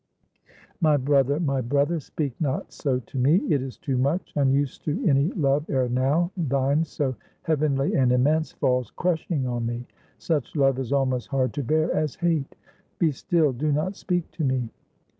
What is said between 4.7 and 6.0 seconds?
to any love ere